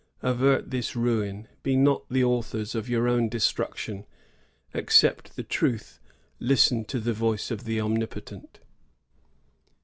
[0.23, 4.07] Avert this ruin; be not the authors of your own destruction;
[4.73, 5.99] accept the truth;
[6.39, 8.61] listen to the voice of the Omnipotent.''